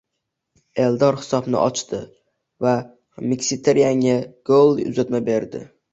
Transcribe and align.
Eldor 0.85 1.17
hisobni 1.19 1.59
ochdi 1.63 1.99
va 2.67 2.73
Mxitaryanga 3.27 4.17
golli 4.53 4.89
uzatma 4.95 5.27
berdi 5.29 5.63